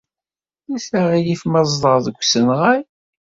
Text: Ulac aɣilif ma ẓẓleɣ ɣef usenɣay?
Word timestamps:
Ulac 0.71 0.89
aɣilif 0.99 1.41
ma 1.51 1.61
ẓẓleɣ 1.69 1.95
ɣef 2.05 2.19
usenɣay? 2.21 2.81